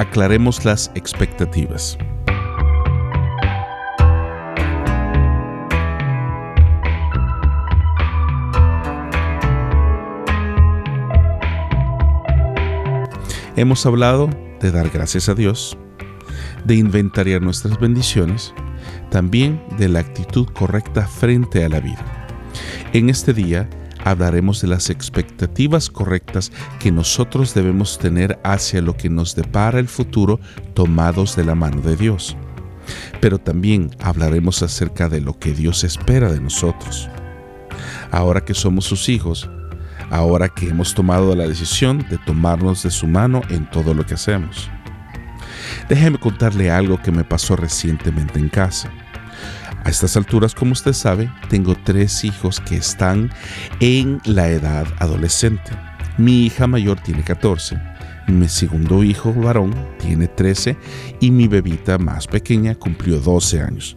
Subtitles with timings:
[0.00, 1.98] aclaremos las expectativas.
[13.56, 14.30] Hemos hablado
[14.62, 15.76] de dar gracias a Dios,
[16.64, 18.54] de inventariar nuestras bendiciones,
[19.10, 22.02] también de la actitud correcta frente a la vida.
[22.94, 23.68] En este día
[24.04, 29.88] hablaremos de las expectativas correctas que nosotros debemos tener hacia lo que nos depara el
[29.88, 30.40] futuro
[30.74, 32.36] tomados de la mano de Dios.
[33.20, 37.08] Pero también hablaremos acerca de lo que Dios espera de nosotros.
[38.10, 39.48] Ahora que somos sus hijos,
[40.10, 44.14] ahora que hemos tomado la decisión de tomarnos de su mano en todo lo que
[44.14, 44.68] hacemos.
[45.88, 48.90] Déjeme contarle algo que me pasó recientemente en casa.
[49.84, 53.30] A estas alturas, como usted sabe, tengo tres hijos que están
[53.80, 55.72] en la edad adolescente.
[56.18, 57.78] Mi hija mayor tiene 14,
[58.30, 60.76] mi segundo hijo varón tiene 13
[61.18, 63.96] y mi bebita más pequeña cumplió 12 años.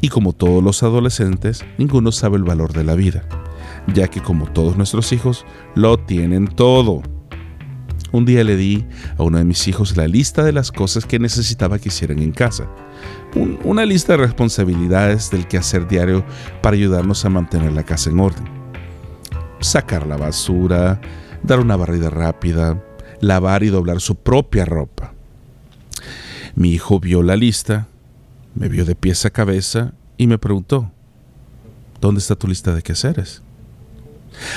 [0.00, 3.24] Y como todos los adolescentes, ninguno sabe el valor de la vida,
[3.94, 7.02] ya que como todos nuestros hijos, lo tienen todo.
[8.12, 8.84] Un día le di
[9.16, 12.32] a uno de mis hijos la lista de las cosas que necesitaba que hicieran en
[12.32, 12.68] casa.
[13.64, 16.24] una lista de responsabilidades del quehacer diario
[16.62, 18.44] para ayudarnos a mantener la casa en orden.
[19.60, 21.00] Sacar la basura,
[21.42, 22.84] dar una barrida rápida,
[23.20, 25.14] lavar y doblar su propia ropa.
[26.54, 27.88] Mi hijo vio la lista,
[28.54, 30.90] me vio de pies a cabeza y me preguntó,
[32.00, 33.42] ¿dónde está tu lista de quehaceres?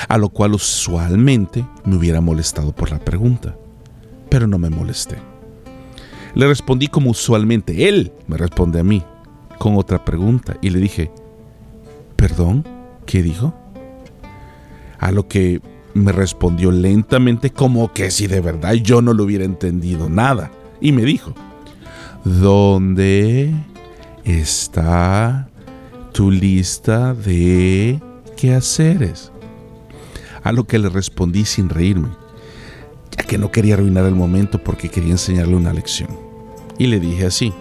[0.08, 3.56] A lo cual usualmente me hubiera molestado por la pregunta,
[4.28, 5.16] pero no me molesté.
[6.34, 9.02] Le respondí como usualmente él me responde a mí,
[9.58, 11.10] con otra pregunta, y le dije,
[12.14, 12.64] ¿perdón?
[13.06, 13.54] ¿Qué dijo?
[14.98, 15.60] A lo que
[15.94, 20.92] me respondió lentamente como que si de verdad yo no lo hubiera entendido nada, y
[20.92, 21.32] me dijo,
[22.24, 23.54] ¿dónde
[24.24, 25.48] está
[26.12, 28.00] tu lista de
[28.36, 29.32] quehaceres?
[30.46, 32.08] A lo que le respondí sin reírme,
[33.16, 36.08] ya que no quería arruinar el momento porque quería enseñarle una lección.
[36.78, 37.52] Y le dije así,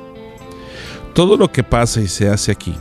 [1.15, 2.75] todo lo que pasa y se hace aquí,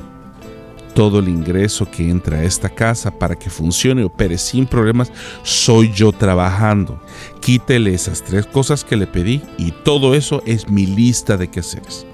[0.95, 5.11] todo el ingreso que entra a esta casa para que funcione y opere sin problemas,
[5.43, 7.01] soy yo trabajando.
[7.41, 12.07] Quítele esas tres cosas que le pedí y todo eso es mi lista de quehaceres.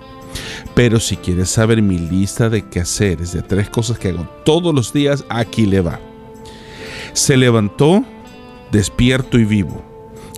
[0.76, 4.92] Pero si quieres saber mi lista de quehaceres, de tres cosas que hago todos los
[4.92, 5.98] días, aquí le va.
[7.12, 8.04] Se levantó
[8.70, 9.82] despierto y vivo,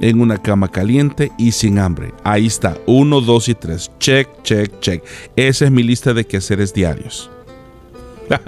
[0.01, 2.13] en una cama caliente y sin hambre.
[2.25, 3.91] Ahí está, uno, dos y tres.
[3.99, 5.05] Check, check, check.
[5.37, 7.31] Esa es mi lista de quehaceres diarios.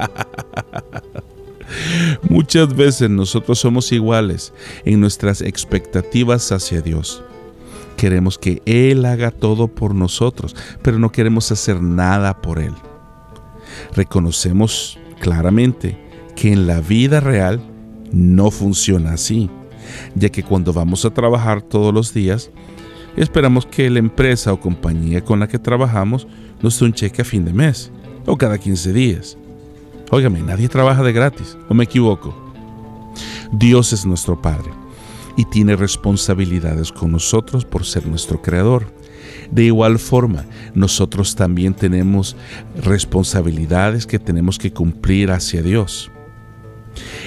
[2.29, 4.53] Muchas veces nosotros somos iguales
[4.85, 7.23] en nuestras expectativas hacia Dios.
[7.97, 12.75] Queremos que Él haga todo por nosotros, pero no queremos hacer nada por Él.
[13.95, 15.97] Reconocemos claramente
[16.37, 17.61] que en la vida real
[18.15, 19.51] no funciona así,
[20.15, 22.51] ya que cuando vamos a trabajar todos los días,
[23.17, 26.27] esperamos que la empresa o compañía con la que trabajamos
[26.63, 27.91] nos dé un cheque a fin de mes
[28.27, 29.37] o cada 15 días.
[30.11, 32.35] Óigame, nadie trabaja de gratis, ¿o me equivoco?
[33.53, 34.71] Dios es nuestro Padre
[35.37, 38.87] y tiene responsabilidades con nosotros por ser nuestro Creador.
[39.51, 42.37] De igual forma, nosotros también tenemos
[42.83, 46.11] responsabilidades que tenemos que cumplir hacia Dios.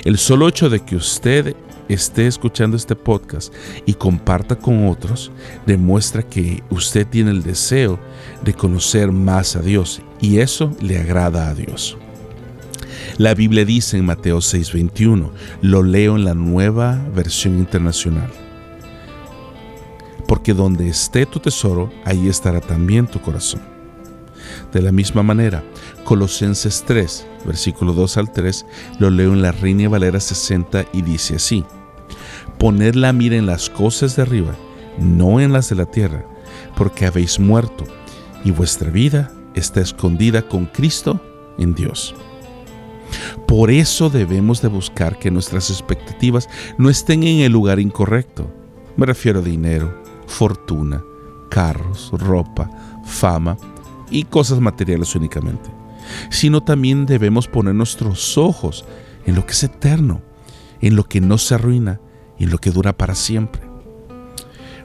[0.03, 1.55] El solo hecho de que usted
[1.89, 3.53] esté escuchando este podcast
[3.85, 5.31] y comparta con otros
[5.65, 7.99] demuestra que usted tiene el deseo
[8.43, 11.97] de conocer más a Dios y eso le agrada a Dios.
[13.17, 18.29] La Biblia dice en Mateo 6:21, lo leo en la nueva versión internacional,
[20.27, 23.61] porque donde esté tu tesoro, ahí estará también tu corazón.
[24.71, 25.63] De la misma manera,
[26.07, 28.65] Colosenses 3, versículo 2 al 3,
[28.97, 31.65] lo leo en la Reina Valera 60 y dice así,
[32.57, 34.55] Poned la mira en las cosas de arriba,
[34.97, 36.25] no en las de la tierra,
[36.77, 37.83] porque habéis muerto
[38.45, 41.19] y vuestra vida está escondida con Cristo
[41.57, 42.15] en Dios.
[43.45, 48.49] Por eso debemos de buscar que nuestras expectativas no estén en el lugar incorrecto.
[48.95, 51.03] Me refiero a dinero, fortuna,
[51.49, 52.71] carros, ropa,
[53.03, 53.57] fama
[54.09, 55.69] y cosas materiales únicamente
[56.29, 58.85] sino también debemos poner nuestros ojos
[59.25, 60.21] en lo que es eterno,
[60.81, 61.99] en lo que no se arruina
[62.37, 63.61] y en lo que dura para siempre.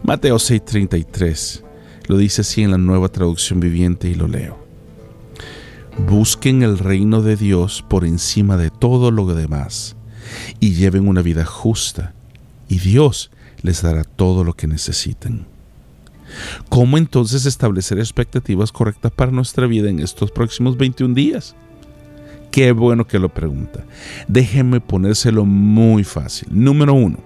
[0.02, 1.62] Mateo 6:33
[2.08, 4.58] lo dice así en la nueva traducción viviente y lo leo.
[6.08, 9.94] Busquen el reino de Dios por encima de todo lo demás
[10.58, 12.14] y lleven una vida justa
[12.68, 13.30] y Dios
[13.60, 15.51] les dará todo lo que necesiten.
[16.68, 21.54] ¿Cómo entonces establecer expectativas correctas para nuestra vida en estos próximos 21 días?
[22.50, 23.84] Qué bueno que lo pregunta.
[24.28, 26.48] Déjenme ponérselo muy fácil.
[26.50, 27.18] Número uno,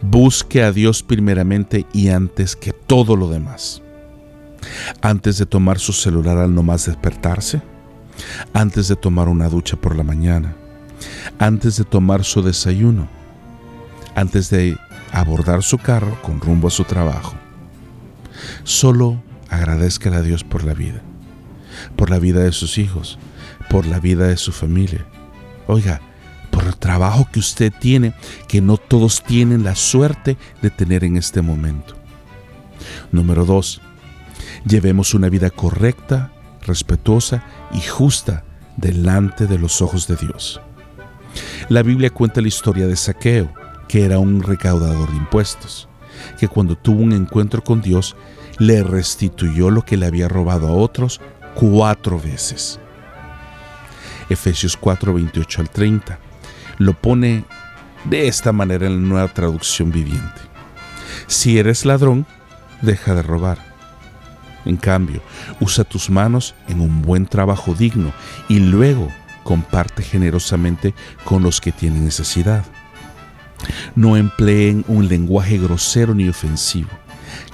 [0.00, 3.82] busque a Dios primeramente y antes que todo lo demás.
[5.02, 7.60] Antes de tomar su celular al nomás despertarse,
[8.52, 10.56] antes de tomar una ducha por la mañana,
[11.38, 13.08] antes de tomar su desayuno,
[14.14, 14.76] antes de
[15.12, 17.37] abordar su carro con rumbo a su trabajo.
[18.64, 21.02] Solo agradezca a Dios por la vida,
[21.96, 23.18] por la vida de sus hijos,
[23.70, 25.06] por la vida de su familia.
[25.66, 26.00] Oiga,
[26.50, 28.14] por el trabajo que usted tiene,
[28.48, 31.94] que no todos tienen la suerte de tener en este momento.
[33.12, 33.80] Número dos,
[34.66, 36.32] llevemos una vida correcta,
[36.66, 38.44] respetuosa y justa
[38.76, 40.60] delante de los ojos de Dios.
[41.68, 43.52] La Biblia cuenta la historia de Saqueo,
[43.88, 45.88] que era un recaudador de impuestos,
[46.38, 48.16] que cuando tuvo un encuentro con Dios,
[48.58, 51.20] le restituyó lo que le había robado a otros
[51.54, 52.78] cuatro veces.
[54.28, 56.18] Efesios 4, 28 al 30
[56.78, 57.44] lo pone
[58.04, 60.40] de esta manera en la nueva traducción viviente.
[61.26, 62.26] Si eres ladrón,
[62.82, 63.58] deja de robar.
[64.64, 65.22] En cambio,
[65.60, 68.12] usa tus manos en un buen trabajo digno
[68.48, 69.08] y luego
[69.42, 70.94] comparte generosamente
[71.24, 72.64] con los que tienen necesidad.
[73.94, 76.90] No empleen un lenguaje grosero ni ofensivo.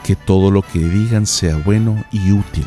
[0.02, 2.66] Que todo lo que digan sea bueno y útil,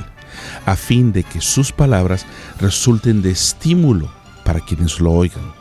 [0.66, 2.26] a fin de que sus palabras
[2.60, 4.12] resulten de estímulo
[4.44, 5.54] para quienes lo oigan.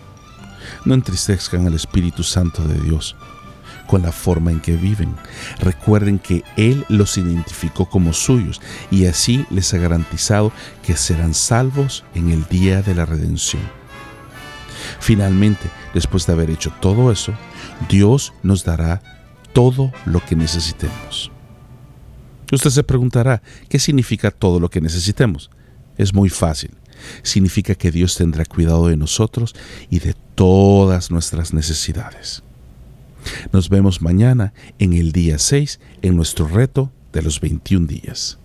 [0.84, 3.16] No entristezcan al Espíritu Santo de Dios
[3.86, 5.14] con la forma en que viven.
[5.60, 10.52] Recuerden que Él los identificó como suyos y así les ha garantizado
[10.84, 13.62] que serán salvos en el día de la redención.
[15.00, 17.32] Finalmente, después de haber hecho todo eso,
[17.88, 19.02] Dios nos dará
[19.52, 21.30] todo lo que necesitemos.
[22.52, 25.50] Usted se preguntará, ¿qué significa todo lo que necesitemos?
[25.96, 26.70] Es muy fácil.
[27.22, 29.54] Significa que Dios tendrá cuidado de nosotros
[29.90, 32.42] y de todas nuestras necesidades.
[33.52, 38.38] Nos vemos mañana en el día 6 en nuestro reto de los 21 días.